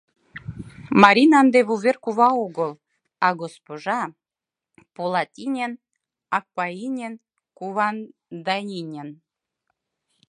[1.03, 2.71] Марина ынде вувер кува огыл,
[3.25, 3.99] а госпожа
[4.95, 5.73] Полатинен
[6.37, 7.13] Акпаинен
[7.57, 9.09] кувандайинен!